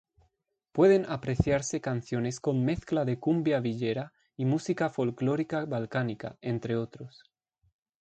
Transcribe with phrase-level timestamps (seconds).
[0.71, 7.21] Pueden apreciarse canciones con mezcla de cumbia villera y música folclórica balcánica, entre otros.